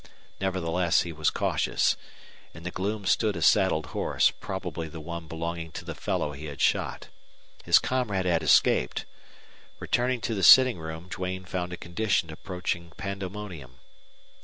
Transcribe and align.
Nevertheless, 0.39 1.01
he 1.01 1.13
was 1.13 1.29
cautious. 1.29 1.95
In 2.55 2.63
the 2.63 2.71
gloom 2.71 3.05
stood 3.05 3.35
a 3.35 3.41
saddled 3.43 3.85
horse, 3.93 4.31
probably 4.31 4.87
the 4.87 4.99
one 4.99 5.27
belonging 5.27 5.71
to 5.73 5.85
the 5.85 5.93
fellow 5.93 6.31
he 6.31 6.45
had 6.45 6.59
shot. 6.59 7.09
His 7.65 7.77
comrade 7.77 8.25
had 8.25 8.41
escaped. 8.41 9.05
Returning 9.79 10.19
to 10.21 10.33
the 10.33 10.41
sitting 10.41 10.79
room, 10.79 11.07
Duane 11.07 11.45
found 11.45 11.71
a 11.71 11.77
condition 11.77 12.31
approaching 12.31 12.93
pandemonium. 12.97 13.77